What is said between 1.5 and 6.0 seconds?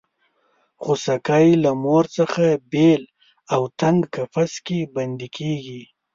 له مور څخه بېل او تنګ قفس کې بندي کېږي.